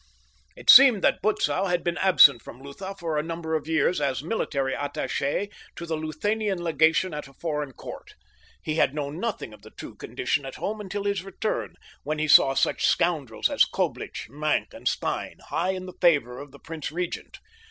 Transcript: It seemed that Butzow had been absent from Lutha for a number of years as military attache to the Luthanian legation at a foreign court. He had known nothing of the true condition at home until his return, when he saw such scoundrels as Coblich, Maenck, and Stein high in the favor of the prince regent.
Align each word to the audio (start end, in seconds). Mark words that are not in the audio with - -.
It 0.55 0.71
seemed 0.71 1.03
that 1.03 1.21
Butzow 1.21 1.65
had 1.67 1.83
been 1.83 1.99
absent 1.99 2.41
from 2.41 2.59
Lutha 2.63 2.95
for 2.97 3.19
a 3.19 3.21
number 3.21 3.53
of 3.53 3.67
years 3.67 4.01
as 4.01 4.23
military 4.23 4.73
attache 4.75 5.49
to 5.75 5.85
the 5.85 5.95
Luthanian 5.95 6.57
legation 6.59 7.13
at 7.13 7.27
a 7.27 7.33
foreign 7.35 7.71
court. 7.71 8.15
He 8.63 8.77
had 8.77 8.95
known 8.95 9.19
nothing 9.19 9.53
of 9.53 9.61
the 9.61 9.69
true 9.69 9.93
condition 9.93 10.43
at 10.43 10.55
home 10.55 10.81
until 10.81 11.03
his 11.03 11.23
return, 11.23 11.75
when 12.01 12.17
he 12.17 12.27
saw 12.27 12.55
such 12.55 12.87
scoundrels 12.87 13.47
as 13.47 13.63
Coblich, 13.63 14.27
Maenck, 14.27 14.73
and 14.73 14.87
Stein 14.87 15.37
high 15.49 15.69
in 15.73 15.85
the 15.85 15.93
favor 16.01 16.39
of 16.39 16.51
the 16.51 16.57
prince 16.57 16.91
regent. 16.91 17.37